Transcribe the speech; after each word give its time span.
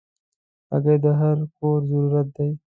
هګۍ 0.71 0.97
د 1.03 1.05
هر 1.19 1.37
کور 1.57 1.79
ضرورت 1.89 2.27
ده. 2.35 2.47